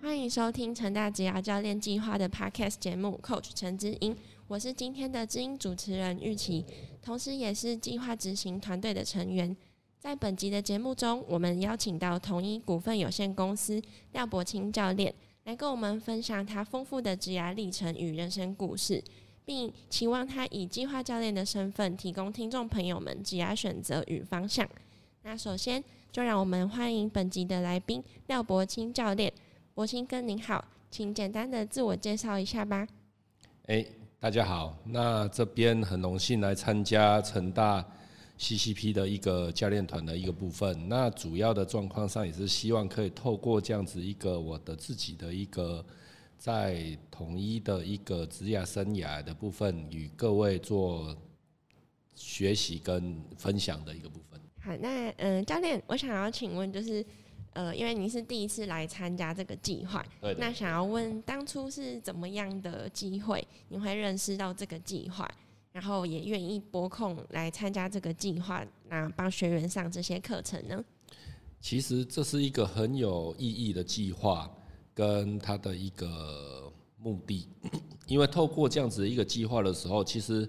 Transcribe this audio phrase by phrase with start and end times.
[0.00, 4.16] 欢迎收听成大职涯教练计划的 Podcast 节目，Coach 陈之英，
[4.46, 6.64] 我是今天的知音主持人玉琪，
[7.02, 9.56] 同时也是计划执行团队的成员。
[9.98, 13.82] 在本集的节目中，我们邀请到统一股份有限公司
[14.12, 15.12] 廖伯清教练
[15.44, 19.02] 来跟我们分享他丰富的职涯历程与人生故事，
[19.44, 24.66] 并期望他以计划教练的身份提供听众朋友们职涯选择与方向。
[25.22, 29.32] 那首先，就让我们欢迎本集的来宾廖伯清教练。
[29.78, 32.84] 伯清哥您好，请简单的自我介绍一下吧。
[33.66, 33.86] 哎，
[34.18, 37.86] 大家好，那这边很荣幸来参加成大。
[38.40, 45.84] CCP 的一个教练团的一个部分，那主要的状况上也是希望可以透过这样子一个我的自己的一个
[46.36, 51.16] 在统一的一个职业生涯的部分，与各位做
[52.16, 54.40] 学习跟分享的一个部分。
[54.60, 57.06] 好，那嗯，教练，我想要请问，就是
[57.52, 60.04] 呃，因为您是第一次来参加这个计划，
[60.38, 65.28] 那想要问当初是怎么样的机会，你会认识到这个计划？
[65.70, 70.84] 然后也愿意拨空来参加这个计划，那帮学员上这些课程呢？
[71.60, 74.50] 其实这是一个很有意义的计划，
[74.94, 77.48] 跟他的一个目的。
[78.06, 80.48] 因为透过这样子一个计划的时候，其实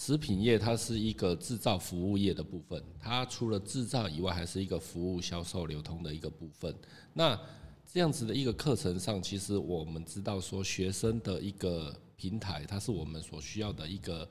[0.00, 6.74] 食品业它是一个制造服务业的部分，它除了制造以外，还是一个服务、销售、流通的一个部分。
[7.12, 7.38] 那
[7.86, 11.94] 这样子的一个课程上，其实我们知道说学生的一个。
[12.20, 14.28] 平台，它是我们所需要的一个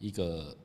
[0.00, 0.56] 一个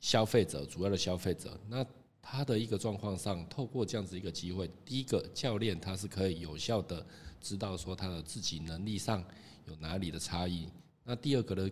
[0.00, 1.56] 消费者，主要的消费者。
[1.68, 1.86] 那
[2.20, 7.06] 他的一个状况上，透过这样子一个机会，第一个教练他是可以有效的
[7.40, 9.24] 知道说他的自己能力上
[9.66, 10.66] 有哪里的差异。
[11.04, 11.70] 那第二个的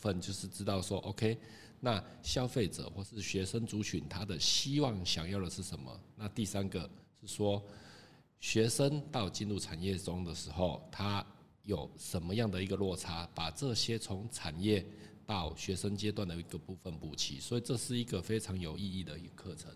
[0.00, 1.38] 分就是知道说，OK，
[1.80, 6.00] 那消费者或是学生族群他的希望想要的是什么？
[6.16, 6.88] 那第三个
[7.20, 7.62] 是说，
[8.40, 11.24] 学生到进入产业中的时候，他。
[11.64, 13.28] 有什么样的一个落差？
[13.32, 14.84] 把这些从产业
[15.26, 19.70] 到学生阶段的一个部分补齐，所以这是一个非常有意义的一个课程。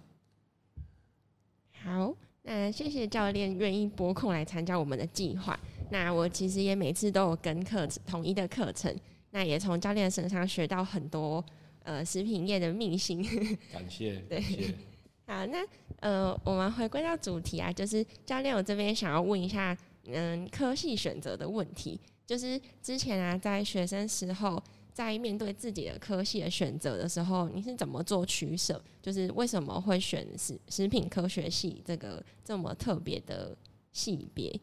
[1.71, 2.13] 好，
[2.43, 5.61] 那谢谢教练愿意拨空来参加我们的计划。
[5.91, 8.93] 那我其实也每次都有跟课统一的课程，
[9.35, 11.45] 那也从教练身上学到很多
[11.83, 13.21] 呃食品业的秘辛。
[13.73, 14.41] 感谢，对，
[15.27, 15.59] 好，那
[15.99, 19.77] 呃我们回归到主题啊，就是教练，我这边想要问一下。
[20.07, 24.63] 嗯，科系选择的问题，就是之前啊，在学生时候，
[24.93, 28.79] 在面对自己的科系的选择的时候，你是怎么做取舍？
[29.01, 33.57] 就是为什么会选食食品科学系这个这么特别的
[33.93, 34.55] 系别？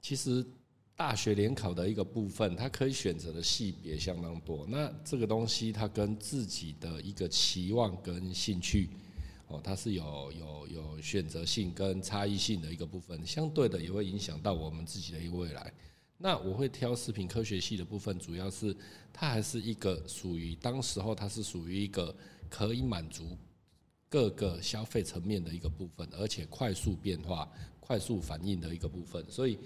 [0.00, 0.46] 其实
[0.98, 4.66] 大学联考的一个部分，它可以选择的系别相当多。
[4.68, 8.90] 那这个东西，它跟自己的一个期望跟兴趣。
[9.46, 15.72] 哦，它是有有有选择性跟差异性的一个部分，相对的也会影响到我们自己的一个未来。
[16.16, 18.76] 那我会挑食品科学系的部分，主要是
[19.12, 22.12] 它还是一个属于当时候它是属于一个
[22.50, 23.38] 可以满足
[24.08, 27.48] 各个消费层面的一个部分，而且快速变化、
[27.78, 29.56] 快速反应的一个部分，所以。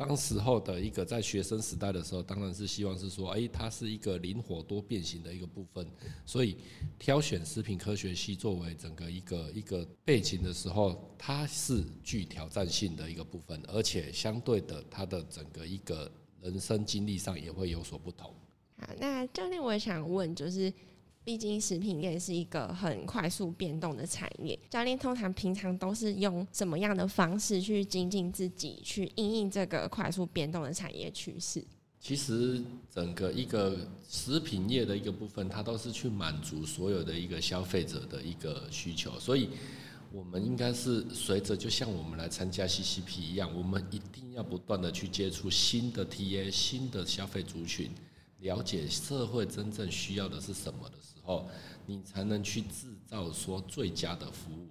[0.00, 5.86] 当时候的一个在学生时代的时候，当然是希望是说，哎，它是一个灵活多变形的一个部分，
[6.24, 6.56] 所以
[6.98, 16.10] 挑选食品科学系作为整个一个一个背景的时候，它是具挑战性的一个部分，而且相对的，它的整个一个
[16.40, 18.34] 人生经历上也会有所不同。
[18.78, 20.72] 好，那教练，我想问，就是。
[21.22, 31.62] 毕竟食品业是一个很快速变动的产业，教练通常平常都是用什么样的方式去精进自己，去应应这个快速变动的产业趋势？
[32.00, 33.76] 其实整个一个
[34.08, 39.50] 食品业的一个部分，它都是去满足所有的一个消费者的一个需求，所以
[40.10, 47.90] 我们应该是随着就像我们来参加 CCP 一样，我们一定要不断的去接触新的 TA、新的消费族群。
[48.40, 51.48] 了解社会真正需要的是什么的时候，
[51.86, 54.68] 你才能去制造说最佳的服务。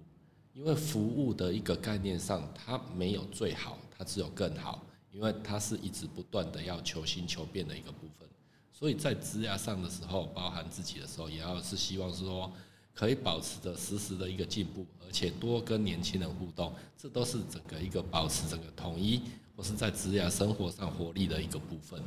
[0.52, 4.84] 因为服务的一个概念上，它没有最好，它只有更好。
[5.12, 8.28] 因为它是一直不断的要求新求变的一个部分。
[8.72, 12.52] 所以在职涯上的时候，包含自己的时候，也要是希望是说
[12.94, 19.22] 可以保持着实时的一个进步，而且多跟年轻人互动，这都是整个一个保持整个统一
[19.56, 22.00] 或是在职涯生活上活力的一个部分。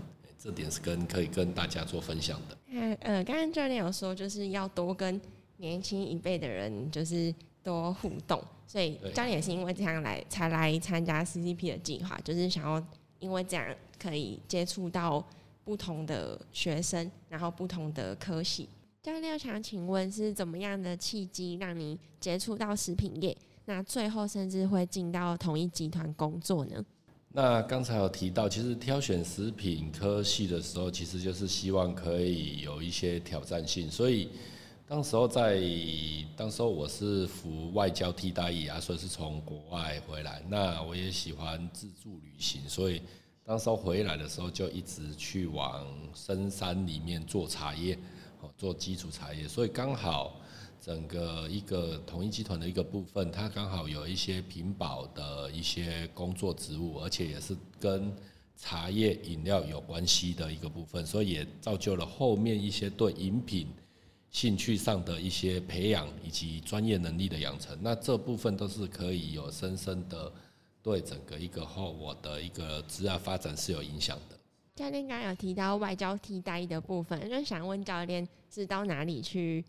[0.44, 2.58] 这点是跟可以跟大家做分享的。
[2.68, 5.20] 嗯呃，刚刚教练有说，就是要多跟
[5.56, 8.44] 年轻一辈的人，就是多互动。
[8.68, 12.86] 所以教练也是因为这样来才来参加 CCP 的计划，就是想要
[13.20, 13.66] 因为这样
[13.98, 15.26] 可以接触到
[15.64, 18.68] 不同的学生，然后不同的科系。
[19.02, 23.38] 教练想请问，是怎么样的契机让你接触到食品业？
[23.64, 26.84] 那最后甚至会进到同一集团工作呢？
[27.36, 33.90] 那刚才有提到，其实挑选食品科系的时候，其实就是希望可以有一些挑战性。
[33.90, 34.30] 所以，
[34.88, 35.60] 当时候在
[36.38, 40.44] 当时候我是服外交替代役啊，所以是从国外回来。
[40.48, 43.02] 那我也喜欢自助旅行，所以
[43.44, 47.98] 当时候回来的时候就一直去往深山里面做茶叶，
[48.42, 49.48] 哦，做基础茶叶。
[49.48, 50.40] 所以刚好。
[50.84, 58.14] 整个一个统一集团的一个部分，它刚好有一些品保的一些工作职务，而且也是跟
[58.58, 63.70] 茶叶饮料有关系的一个部分，所以也造就了后面一些对饮品
[64.30, 67.78] 兴趣上的一些培养以及专业能力的养成。
[67.82, 70.30] 那这部分都是可以有深深的
[70.82, 74.38] 对整个一个后我的一个职业发展是有影响的。
[74.76, 79.64] 教练刚刚有提到外交替代的部分，就想问教练是到哪里去？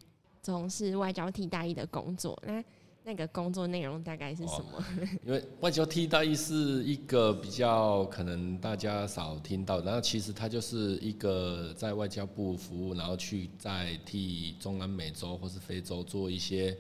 [0.45, 2.63] 从事外交替代役的工作，那
[3.03, 4.85] 那个工作内容大概是什么？
[5.25, 16.77] 因为外交替代役是一个比较可能大家少听到，然后其实它就是一个在外交部服务，然后去在替中南美洲或是非洲做一些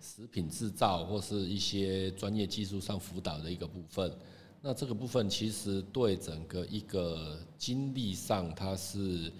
[0.00, 4.12] 食品制造或是一些专业技术上辅导的一个部分。
[4.60, 9.32] 那这个部分其实对整个一个经历上，它是。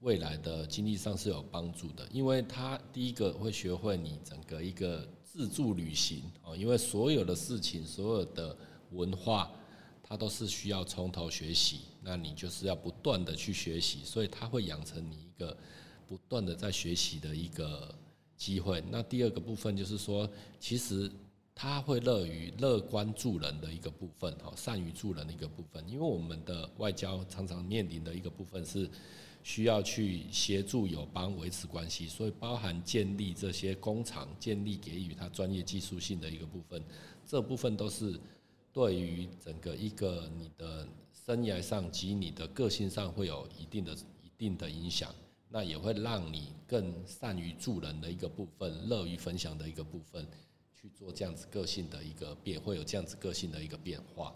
[0.00, 8.56] 未来的经历上是有帮助的，因为他第一个会学会你整个一个自助旅行哦，因为所有的事情、所有的
[8.92, 9.50] 文化，
[10.02, 15.54] 它都是需要从头学习，那你就是要不断的去学习，所以他会养成你一个
[16.08, 17.94] 不断的在学习的一个
[18.38, 18.82] 机会。
[18.90, 20.26] 那第二个部分就是说，
[20.58, 21.12] 其实
[21.54, 28.90] 他会乐于乐观助人的一个部分，哈，善于助人的一个部分，因为我们的外交常常面临的一个部分是。
[29.42, 36.82] 需要去协助友邦维持关系，所以包含建立这些工厂，建立给予他专业技术性的一个部分，
[37.26, 38.20] 这部分都是
[38.70, 43.92] 对于整个一个你的生涯上及你的个性上会有一定的
[44.22, 45.14] 一定的影响，
[45.48, 50.26] 那也会让你更善于助人的一个部分，乐于分享的一个部分，
[50.74, 54.34] 去做这样子个性的一个变，会有这样子个性的一个变化。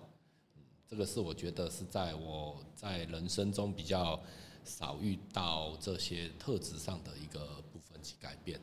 [0.88, 4.18] 这个是我觉得是在我在人生中比较。
[4.64, 8.58] 少遇到这些特质上的一个部分去改变。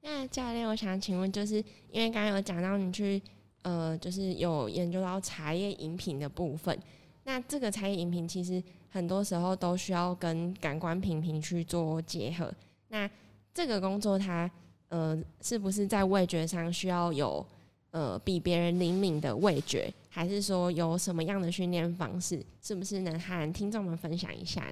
[0.00, 1.56] 那教练，我想请问，就是
[1.90, 3.22] 因为刚刚有讲到你去
[3.62, 6.76] 呃，就是有研究到茶叶饮品的部分。
[7.24, 12.52] 那这个茶叶饮品其实很多时候都需要跟感官品评去做结合。
[12.88, 13.08] 那
[13.54, 14.50] 这个工作它
[14.88, 17.46] 呃，是不是在味觉上需要有
[17.92, 22.44] 呃比别人灵敏的味觉，还是说有什么样的训练方式？
[22.60, 24.66] 是不是能和听众们分享一下？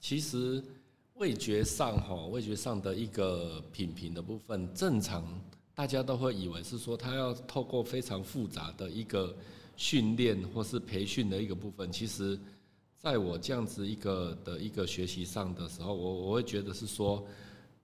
[0.00, 0.64] 其实
[1.14, 5.22] 味觉上哈，味觉上的一个品评的部分，正常
[5.74, 9.36] 大家都会以为是说他要透过非常复杂的一个
[9.76, 11.92] 训练或是培训的一个部分。
[11.92, 12.40] 其实，
[12.98, 17.22] 在我这样子一个的一个学习上的时候，我我会觉得是说，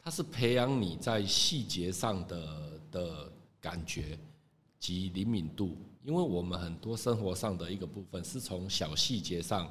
[0.02, 4.18] 它是培养你在细节上的的感觉
[4.80, 9.70] 及灵敏度，因为我们很多生活上的一个部分是从小细节上。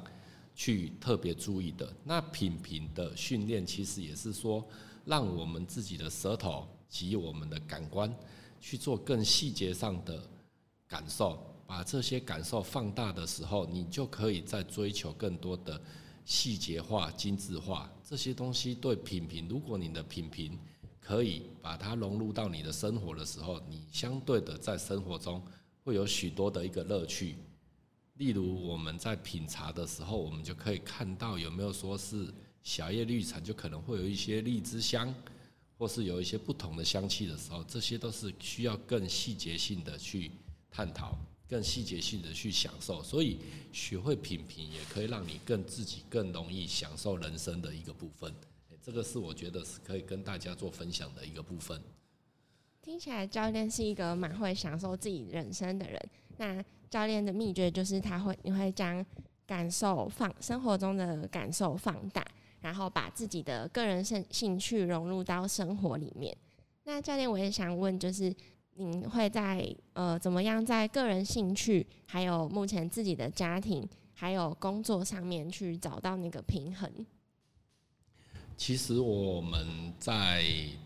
[0.56, 4.66] 去特别注意的那品评的训练，其实也是说，
[5.04, 8.12] 让我们自己的舌头及我们的感官
[8.58, 10.26] 去做更细节上的
[10.88, 15.78] 感受，把这些感受放大的时候，你就可以在追求更多的
[16.24, 18.74] 细节化、精致化这些东西。
[18.74, 20.58] 对品评，如果你的品评
[20.98, 25.42] 可以把它融入到你的生活的时候，你相对的在生活中
[25.84, 27.36] 会有许多的一个乐趣。
[28.16, 32.32] 例如我们在品茶的时候，我们就可以看到有没有说是
[32.62, 35.14] 小叶绿茶，就可能会有一些荔枝香，
[35.76, 40.30] 或是有一些不同的香气的时候，这些都是需要更细节性的去
[40.70, 41.14] 探讨，
[41.46, 43.02] 更细节性的去享受。
[43.02, 43.38] 所以
[43.72, 48.34] 学会品评，也可以让你更自己更容易享受人生的一个部分。
[48.82, 51.80] 这个是我觉得是可以跟大家做分享的一个部分。
[52.80, 56.00] 听起来教练是一个蛮会享受自己人生的人。
[56.36, 56.64] 那
[56.96, 59.04] 教练的秘诀就是他会，你会将
[59.46, 62.24] 感受放生活中的感受放大，
[62.62, 66.34] 然后把自己的个人兴兴趣融入到生活里面。
[66.84, 68.34] 那教练，我也想问，就是
[68.76, 76.90] 您会在呃怎么样在个人兴趣，还有目前自己的家庭，还有工作上面去找到那个平衡？
[78.56, 80.42] 其实我们在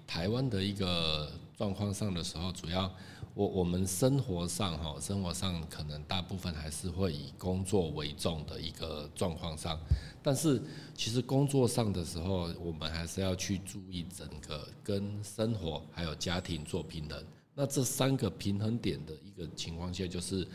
[0.09, 2.93] 台湾的一个状况上的时候，主要。
[3.35, 9.79] 我我们生活上哈，生活上可能大部分还是会以工作为重的一个状况上，
[10.23, 10.61] 但是
[10.95, 17.25] 其实工作上的时候，我们还是要去注意整个跟生活还有家庭做平衡。
[17.55, 20.47] 那这三个平衡点的一个情况下，就是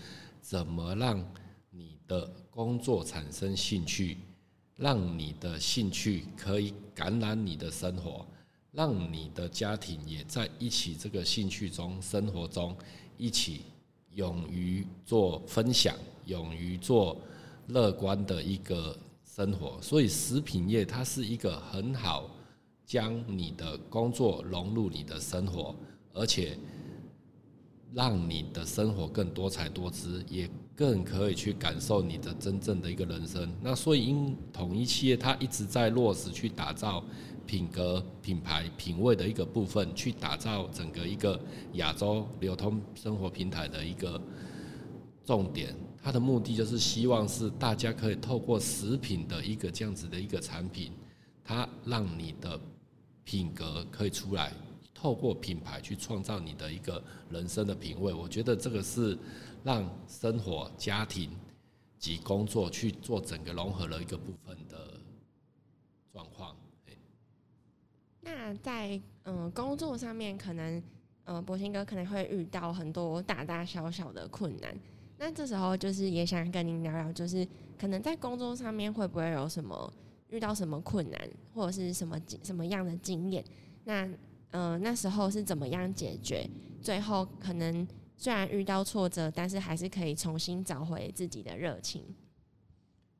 [0.41, 1.23] 怎么让
[1.69, 4.17] 你的工作产生兴趣，
[4.75, 8.25] 让你的兴趣可以感染你的生活，
[8.75, 12.75] 让你的家庭也在一起这个兴趣中、生活中
[13.17, 13.61] 一起
[14.11, 17.17] 勇于做分享，勇于做
[17.67, 19.81] 乐观的一个生活。
[19.81, 22.29] 所以，食品业它是一个很好
[22.85, 25.75] 将你的工作融入你的生活，
[26.13, 26.57] 而且。
[27.93, 33.49] 让你的生活更多彩多姿，也更可以去感受你的真正的一个人生。
[33.61, 37.01] 那所以，因统一企业它一直在落实去打造
[37.45, 41.39] 品格、品牌、品味的一个部分，去打造整个一个
[41.73, 44.19] 亚洲流通生活平台的一个
[45.23, 45.75] 重点。
[46.03, 50.91] 它的目的就是希望是大家可以透过食品的一个这样子的一个产品，
[51.43, 52.59] 它让你的
[53.23, 54.51] 品格可以出来。
[54.93, 59.15] 透过品牌去创造你的一个人生的品味，我觉得这个是
[59.63, 61.29] 让生活、家庭
[61.99, 64.99] 及工作去做整个融合的一个部分的
[66.11, 66.55] 状况。
[68.25, 70.81] 那在嗯工作上面，可能
[71.25, 74.75] 呃博兴哥可能会遇到很多大大小小的困难。
[75.17, 77.47] 那这时候就是也想跟您聊聊，就是
[77.79, 79.93] 可能在工作上面会不会有什么
[80.29, 83.45] 遇到什么困难，或者是什么什么样的经验？
[83.83, 84.09] 那
[84.51, 86.49] 嗯，那时候是怎么样解决？
[86.81, 92.03] 最后可能虽然遇到挫折，但是还是可以重新找回自己的热情。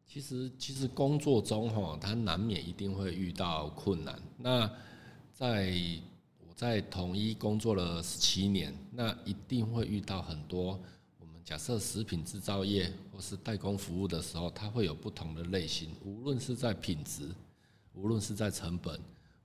[0.05, 4.17] 其实，其实工作中哈，他难免一定会遇到困难。
[4.38, 4.69] 那
[5.35, 5.75] 在
[6.47, 10.79] 我在统一工作了十七年，那一定会遇到很多。
[11.19, 17.29] 我们假设食品制造业或是代工服务的时候，它会有不同的类型，无论是在品质，
[17.93, 18.97] 无论是在成本。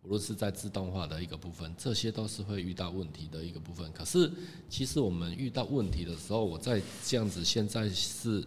[0.02, 3.92] 无论是在自动化的一个部分，这些都是会遇到问题的一个部分。
[3.92, 4.32] 可是，
[4.66, 8.42] 其实我们遇到问题的时候，我在这样子现在是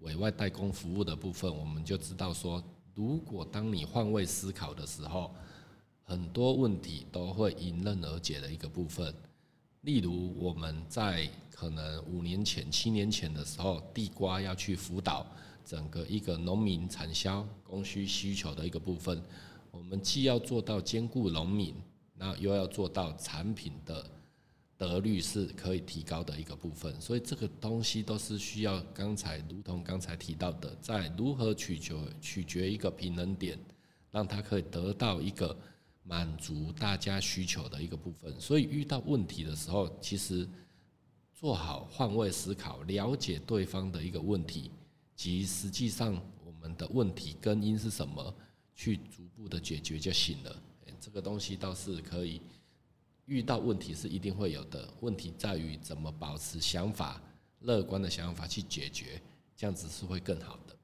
[0.00, 2.62] 委外代工服务的部分，我们就知道说，
[2.94, 5.34] 如果当你换位思考的时候，
[6.08, 9.14] 很多问题都会迎刃而解的一个部分。
[9.82, 15.26] 例如，我们在可能五年前、七年前的时候，地瓜要去辅导
[15.66, 19.22] 整个一个农民产销供需需求的一个部分。
[19.70, 21.74] 我们既要做到兼顾农民，
[22.14, 24.10] 那又要做到产品的
[24.78, 33.58] 得率是可以提高的一个部分，所以这个东西都是需要刚才如同刚才提到的，在如何取决取决一个平衡点，
[34.10, 35.54] 让它可以得到一个
[36.08, 38.40] 满足大家需求的一个部分。
[38.40, 40.48] 所以遇到问题的时候，其实
[41.34, 44.70] 做好换位思考，了解对方的一个问题
[45.14, 48.34] 及实际上我们的问题根因是什么。
[48.80, 50.62] 去逐步的解决就行了，
[51.00, 52.40] 这个东西倒是可以。
[53.24, 57.20] 遇到问题是一定会有的，问题在于怎么保持想法
[57.62, 59.20] 乐观的想法去解决，
[59.56, 60.76] 这样子是会更好的。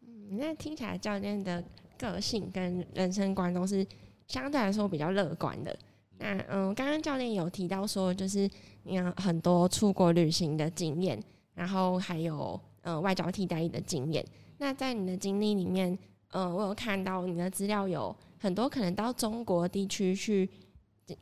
[0.00, 1.62] 嗯，那听起来教练的
[1.96, 3.86] 个性跟人生观都是
[4.30, 5.76] 相对来说比较乐观的。
[6.18, 8.48] 那嗯，刚刚教练有提到说，就是
[8.84, 11.20] 你有很多出国旅行的经验，
[11.54, 14.24] 然后还有呃外交替代役的经验。
[14.58, 15.98] 那在你的经历里面，
[16.32, 20.48] 嗯，我有看到你的资料，有很多可能到中国地区去，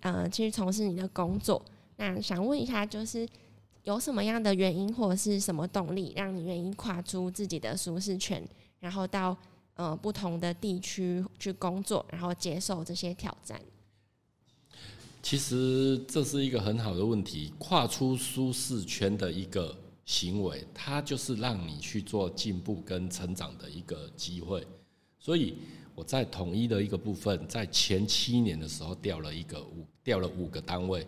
[0.00, 1.64] 呃，去从事你的工作。
[1.96, 3.26] 那想问一下，就是
[3.84, 8.42] 有什么样的原因或者是什么动力，让你愿意跨出自己的舒适圈，
[8.80, 9.36] 然后到
[9.78, 13.60] 呃不同的地区去工作，然后接受这些挑战？
[15.22, 24.66] 其实这是一个很好的问题，跨出舒适圈的一个行为，它就是让你去做进步跟成长的一个机会。
[25.20, 25.56] 所以
[25.94, 31.06] 我在统一的一个部分，在前七年的时候调了一个五调了五个单位，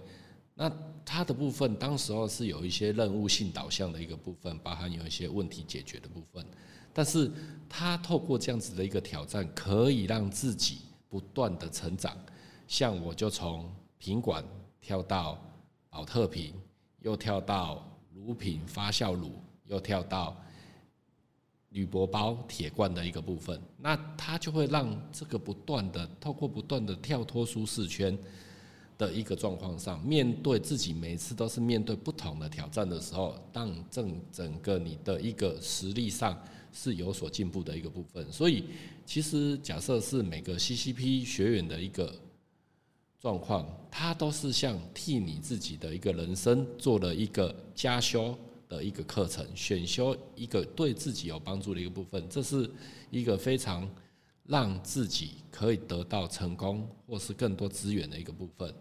[0.60, 0.70] 那
[1.06, 6.44] 它的部分当时候是有一些任务性导向的一个部分，包含有一些问题解决的部分，
[6.92, 7.32] 但是
[7.66, 12.14] 它透过这样子的一个挑战，可以让自己不断的成长。
[12.68, 14.44] 像我就从品管
[14.82, 15.40] 跳到
[15.88, 16.52] 保特瓶，
[17.00, 17.82] 又跳到
[18.14, 19.32] 乳品发酵乳，
[19.64, 20.36] 又跳到。
[21.70, 28.18] 铝箔包、铁罐的一个部分，那它就会让这个不断的透过不断的跳脱舒适圈
[29.00, 36.38] 的一个状况上，面对自己每次都是面对不同的挑战的时候，让整整个你的一个实力上
[36.70, 38.30] 是有所进步的一个部分。
[38.30, 38.66] 所以，
[39.06, 42.14] 其实假设是每个 CCP 学员的一个
[43.18, 48.36] 状况，它都是像替你自己的一个人生做了一个加修。
[48.70, 52.70] 的一个课程，选修一个对自己有帮助的一个部分，这是
[53.10, 53.90] 一个非常
[54.44, 58.72] 让自己可以得到成功或是更多资源的一个部分。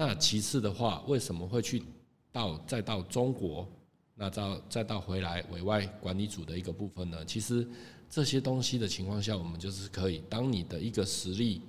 [0.00, 1.82] 那其次的话，为什么会去
[2.30, 3.68] 到再到中国
[4.14, 7.68] 那到再到回来委外管理组的一个部分呢，其实
[8.08, 11.62] 这些东西的情况下，我们就是可以，当你的一个实力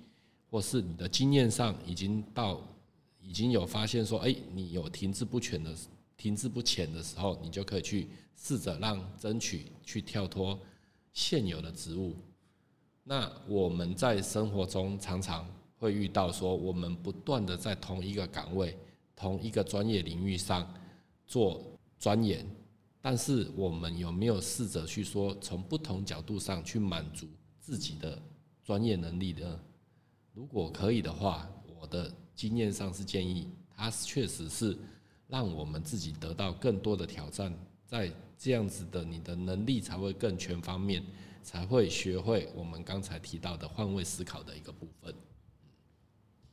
[0.48, 2.62] 或是你的经验上已经到
[3.20, 5.76] 已经有发现说，哎，你有停滞不前的
[6.16, 10.60] 停滞不前的时候，你就可以去试着让争取去跳脱
[11.14, 12.16] 现有的职务。
[13.04, 15.48] 那我们在生活中常常
[15.80, 18.78] 会遇到说，我们不断的在同一个岗位、
[19.16, 20.72] 同一个专业领域上
[21.26, 21.64] 做。
[22.02, 22.50] 钻研，
[23.02, 27.28] 但是我们有没有试着去说，从不同角度上去满足
[27.60, 28.18] 自己的
[28.64, 29.60] 专业能力呢？
[30.34, 34.78] 如果可以的话，我的经验上是建议，它确实是
[35.28, 37.54] 让我们自己得到更多的挑战，
[37.86, 41.04] 在这样子的，你的能力才会更全方面，
[41.44, 45.14] 才会学会我们刚才提到的换位思考的一个部分。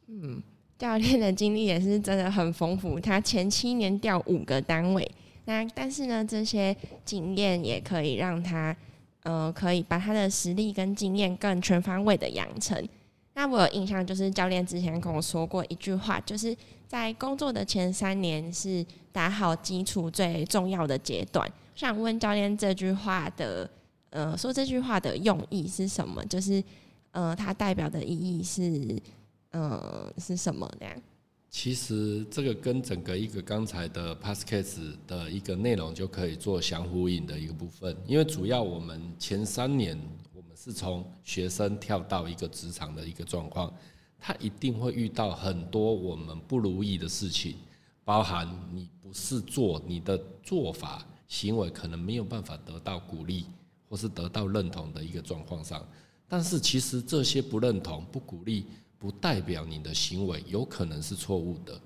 [0.09, 0.43] 嗯，
[0.79, 5.11] 教练的经历也是真的很丰富，他前七年调五个单位。
[5.47, 8.77] 那但是呢，这些经验也可以让他，
[9.23, 12.89] 呃，可以把他的实力跟经验更全方位的养成。
[13.35, 16.57] 那我有印象就是教练之前跟我说过一句话，就是
[16.89, 21.47] 在工作的前三年是打好基础最重要的阶段。
[21.75, 23.69] 想问教练这句话的，
[24.11, 26.25] 呃，说这句话的用意是什么？
[26.25, 26.65] 就是，
[27.11, 29.01] 呃，它代表的意义是，
[29.57, 30.87] 呃，是什么呢？
[31.49, 39.99] 其实这个跟整个一个刚才的 p a s c a s e 的一个内容就可以做相呼应的一个部分，因为主要我们前三年
[40.35, 43.73] 我们是从学生跳到一个职场的一个状况，
[44.19, 47.57] 他一定会遇到很多我们不如意的事情，
[48.05, 53.47] 包含你不是做你的做法行为可能没有办法得到鼓励
[53.89, 55.83] 或是得到认同的一个状况上，
[56.29, 58.67] 但是其实这些不认同不鼓励。
[58.99, 61.81] 不代表你的行为有可能是错误的，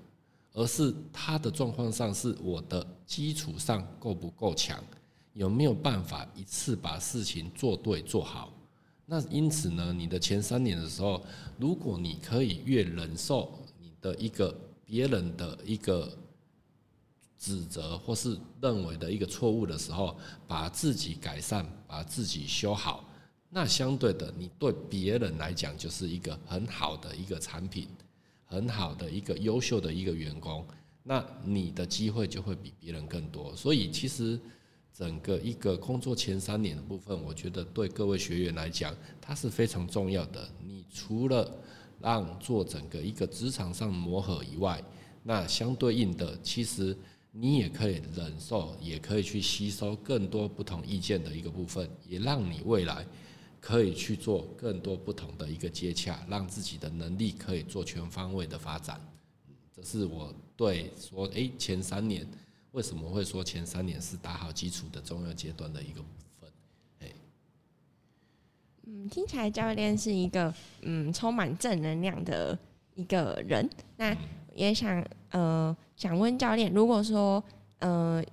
[0.53, 4.83] 而是他的状况上是我的基础上够不够强，
[5.33, 8.53] 有没有办法一次把事情做对做好？
[9.05, 11.21] 那因此呢，你的前三年的时候，
[11.59, 16.17] 如果你可以越忍受你的一个别人的一个
[17.37, 23.03] 指责或是认为的一个错误的时候，把自己改善，把自己修好。
[23.53, 27.85] 那相对的，你对别人来讲就是一个很好的一个产品，
[28.45, 30.65] 很好的一个优秀的一个员工，
[31.03, 33.53] 那你的机会就会比别人更多。
[33.53, 34.39] 所以其实
[34.93, 40.49] 整个一个工作前三年的部分，我觉得对各位学员来讲，它是非常重要的。
[40.63, 41.59] 你除了
[41.99, 44.81] 让做整个一个职场上磨合以外，
[45.23, 46.97] 那相对应的，其实
[47.33, 53.05] 你也可以忍受，也可以去吸收更多不同意见的一个部分，也让你未来。
[53.61, 58.99] 可以去做更多不同的一个接洽，让自己的能力可以做全方位的发展。
[59.73, 62.27] 这是我对说，哎，前三年
[62.71, 66.07] 为什么会说前三年是打好基础的重要阶段的一个部
[66.39, 66.49] 分？
[66.99, 67.11] 哎，
[68.87, 72.57] 嗯，听起来教练是一个嗯充满正能量的
[72.95, 73.69] 一个人。
[73.97, 74.17] 那
[74.55, 77.41] 也想呃想问教练，如果说
[77.79, 78.23] 呃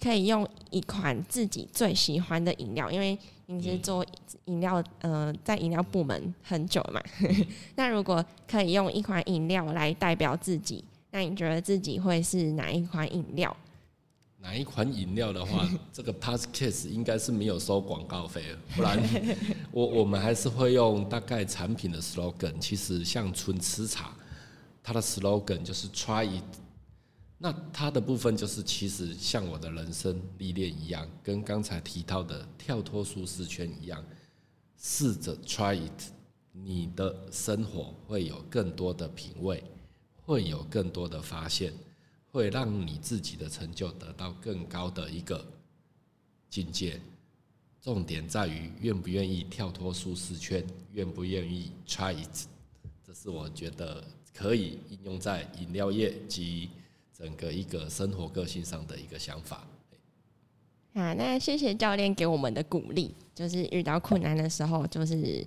[0.00, 4.04] 可以用一款自己最喜欢的饮料，因为你是做
[4.46, 7.00] 饮料，呃，在饮料部门很久嘛。
[7.76, 13.56] 那如果可以用一款饮料来代表自己，那你觉得自己会是哪一款饮料？
[14.40, 18.42] 哪一款饮料的话， 这个 past Case 应该是没有收广告费，
[18.74, 19.00] 不然
[19.70, 22.58] 我我们还是会用大概产品的 slogan。
[22.58, 24.10] 其实像纯吃茶，
[24.82, 26.44] 它的 slogan 就是 Try it。
[27.38, 34.02] 那它的部分就是，其实像我的人生历练一样，跟刚才提到的跳脱舒适圈一样，
[34.78, 36.12] 试着 try it，
[36.52, 39.62] 你的生活会有更多的品味，
[40.24, 41.74] 会有更多的发现，
[42.30, 45.46] 会让你自己的成就得到更高的一个
[46.48, 46.98] 境界。
[47.82, 52.46] 重点在于愿不愿意跳脱舒适圈，愿不愿意 try it，
[53.06, 56.70] 这是我觉得可以应用在饮料业及。
[57.16, 59.64] 整个一个生活个性上的一个想法。
[60.92, 65.46] 啊，那谢谢教练给我们的鼓励，就是遇到困难的时候，就是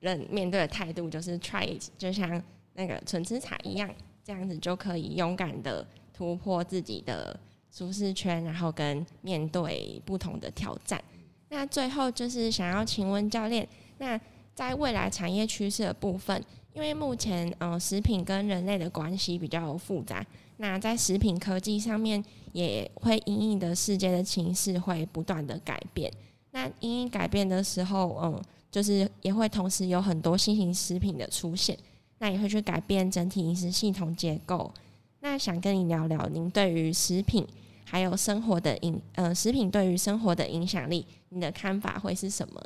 [0.00, 2.42] 认面对的态度就是 try it，就像
[2.74, 3.90] 那个纯吃茶一样，
[4.24, 7.38] 这样子就可以勇敢的突破自己的
[7.70, 11.02] 舒适圈，然后跟面对不同的挑战。
[11.48, 13.66] 那最后就是想要请问教练，
[13.98, 14.20] 那
[14.54, 20.26] 在未来产业趋势的部分，因为目前嗯食品跟人类的关系比较复杂。
[20.58, 26.12] 那在食品科技上面，也会因应的世界的情势会不断的改变。
[26.52, 31.76] 那因应改变的时候，嗯，就是也会同时有很多新型食品的出现，
[32.18, 34.72] 那也会去改变整体饮食系统结构。
[35.20, 37.46] 那想跟你聊聊，您对于食品
[37.84, 42.62] 还有生活的影呃食品对于生活的影响力，你的看法会是什么？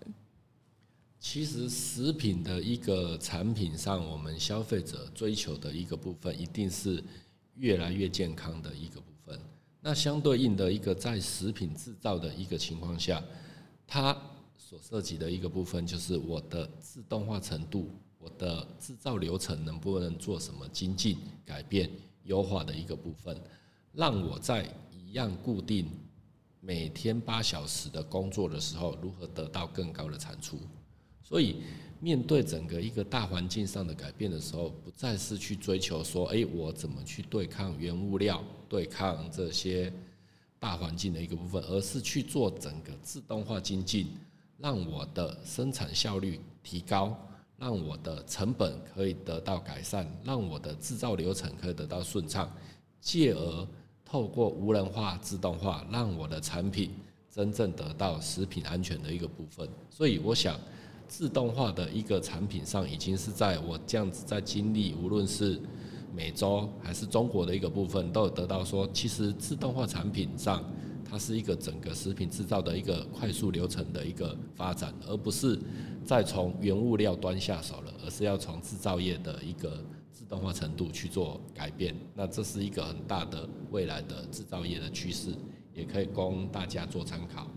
[1.19, 7.03] 其实食品的一个产品上，我们消费者追求的一个部分，一定是
[7.61, 9.39] 越来越健康的一个部分。
[9.81, 13.23] 那相对应的一个在食品制造的一个情况下，
[13.87, 14.17] 它
[14.57, 21.91] 所涉及的一个部分，就是我的自动化程度，我的制造流程能不能做什么精进、改变、
[22.25, 23.39] 优化的一个部分，
[23.93, 25.89] 让我在一样固定
[26.61, 30.59] 每天八小时的工作的时候，如何得到更高的产出。
[31.23, 31.63] 所以，
[32.03, 39.93] 面对整个一个大环境上的改变的时候，不再是去追求说，哎，我怎么去对抗原物料、对抗这些
[40.59, 44.07] 大环境的一个部分，而是去做整个自动化精进，
[44.57, 47.15] 让我的生产效率提高，
[47.59, 52.51] 让我的成本可以得到改善，让我的制造流程可以得到顺畅，
[53.03, 53.69] 继而
[54.07, 56.93] 透过无人化、自动化，让我的产品
[57.31, 59.69] 真正得到食品安全的一个部分。
[59.91, 60.59] 所以，我想。
[61.11, 65.61] 自动化的一个产品上，已经是在我这样子在经历，无论是
[66.15, 70.65] 美洲还是中国的一个部分，都有得到说，其实自动化产品上，
[71.05, 75.59] 它是一个整个食品制造的一个快速流程的一个发展，而不是
[76.05, 81.93] 再从原物料端下手了，而是要从制造业的一个自动化程度去做改变。
[82.15, 85.35] 那这是一个很大的未来的制造业的趋势，
[85.75, 87.51] 也可以供大家做参考。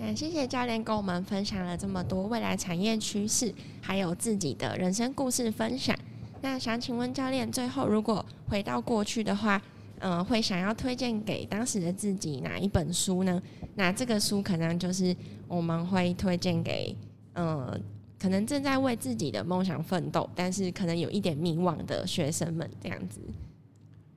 [0.00, 5.96] 嗯，谢谢教练跟我们分享了这么多未来产业趋势，还有自己的人生故事分享。
[6.40, 9.60] 那想请问教练，最后如果回到过去的话，
[9.98, 13.42] 嗯，会想要推荐给当时的自己哪一本书呢？
[13.74, 15.14] 那这个书可能就是
[15.48, 16.96] 我们会推荐给，
[17.34, 17.82] 嗯，
[18.20, 23.20] 可能正在为自己的梦想奋斗，但是可能有一点迷惘的学生们这样子。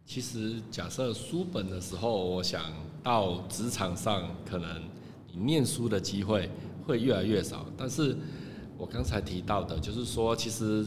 [0.06, 2.62] 其实，假设书本的时候，我想
[3.02, 4.80] 到职场上可能。
[5.34, 6.50] 你念书的机会
[6.86, 8.18] 会越来越少，但是
[8.78, 10.86] 我刚才提到的，就是说，其实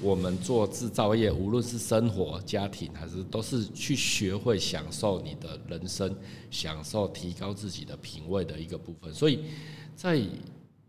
[0.00, 6.14] 我们做制造业，无论是生活、家庭，还是都是去学会享受你的人生，
[6.50, 9.12] 享受提高自己的品味的一个部分。
[9.12, 9.40] 所以
[9.94, 10.22] 在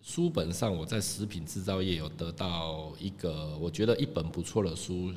[0.02, 5.12] 书本上，我在食品制造业有得到一个我觉得一本不错的书，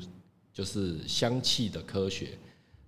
[0.51, 2.25] 就是《香气的科学》，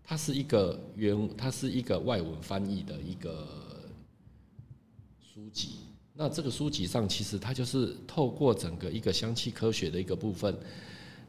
[0.03, 3.47] 它是一个原，它是一个外文翻译的一个。
[5.39, 5.69] 书籍，
[6.13, 10.53] 那这个书籍上其实它就是透过整个一个香气科学的一个部分，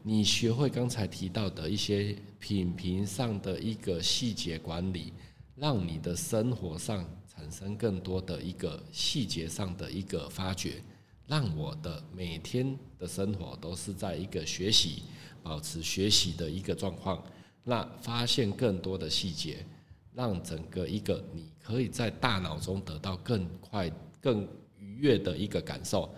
[0.03, 5.13] 你学会刚才提到的一些品评上的一个细节管理，
[5.55, 10.83] 让你的生活上产生更多的一个细节上的一个发掘，
[11.25, 15.03] 让我的每天的生活都是在一个学习、
[15.41, 17.23] 保持学习的一个状况，
[17.63, 19.65] 那发现更多的细节。
[20.13, 24.47] 让整个一个你可以在大脑中得到更快、更
[24.77, 26.13] 愉悦的一个感受。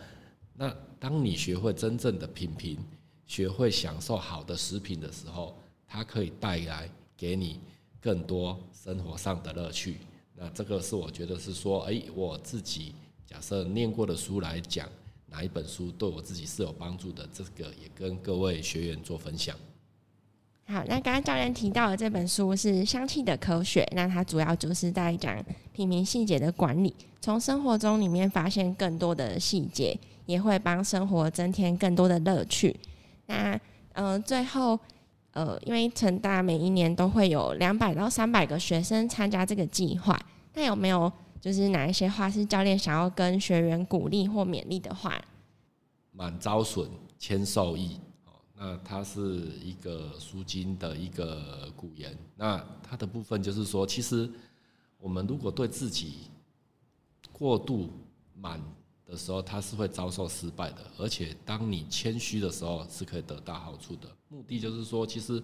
[0.56, 2.78] 那当你学会真正的品评，
[3.28, 7.60] 学会享受好的食品的时候，它可以带来给你
[8.00, 9.98] 更多生活上的乐趣。
[10.36, 12.94] 那这个是我觉得是说，哎，我自己
[13.26, 14.90] 假设念过的书来讲，
[15.28, 19.58] 哪一本书对我自己是有帮助的，这个也跟各位学员做分享。
[20.74, 25.38] 好，那刚刚教练提到的这本书是《香气的科学》，那它主要就是在讲
[25.72, 32.76] 品茗细节的管理，从生活中里面发现更多的细节，也会帮生活增添更多的乐趣。
[33.28, 33.56] 那
[33.94, 34.80] 呃，最后
[35.34, 40.20] 呃，因为成大每一年都会有两百到三百个学生参加这个计划，
[40.56, 45.22] 那有没有就是哪一些话是教练想要跟学员鼓励或勉励的话？
[46.12, 48.00] 满招损，谦受益。
[48.64, 54.30] 那它是一个书经的一个古言，那它的部分就是说，其实
[55.00, 56.30] 我们如果对自己
[57.30, 57.90] 过度
[58.34, 58.62] 满
[59.06, 60.78] 的时候，它是会遭受失败的。
[60.98, 64.08] 而且当你谦虚的时候，是可以得到好处的。
[64.30, 65.44] 目的就是说，其实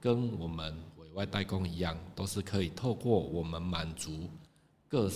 [0.00, 4.28] 跟我们委外代工一样，都是可以透过我们满足
[4.88, 5.08] 各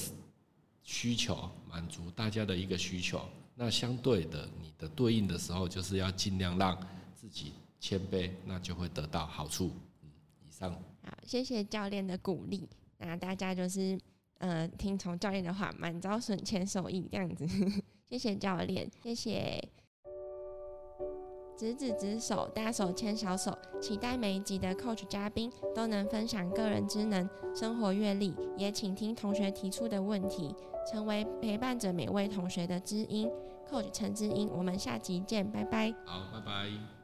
[0.85, 3.21] 需求，满足大家的一个需求。
[3.57, 6.79] 那相对的，你的对应的时候，就是要尽量让。
[7.23, 9.71] 自己谦卑，那就会得到好处。
[10.03, 10.11] 嗯，
[10.45, 10.73] 以上。
[11.05, 12.69] 好，谢谢教练的鼓励。
[12.99, 13.97] 那大家就是
[14.39, 17.47] 呃，听从教练的话，满招损，谦受益这样子。
[18.11, 19.69] 谢谢教练，谢谢。
[21.57, 30.53] 执子之手，大手牵小手，期待每一集的 Coach 嘉宾都能分享个人之能、生活阅历，也请听同学提出的问题，
[30.91, 33.31] 成为陪伴着每位同学的知音。
[33.71, 35.95] Coach 陈知音，我们下集见，拜拜。
[36.05, 37.02] 好，拜拜。